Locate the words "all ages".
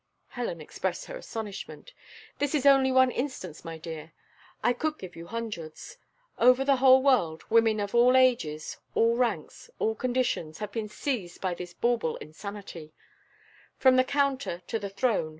7.93-8.77